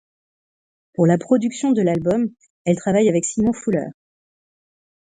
Pour 0.95 1.05
la 1.05 1.19
production 1.19 1.73
de 1.73 1.83
l'album, 1.83 2.31
elle 2.65 2.75
travaille 2.75 3.07
avec 3.07 3.23
Simon 3.23 3.53
Fuller. 3.53 3.85